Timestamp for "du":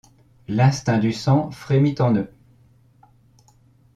0.97-1.13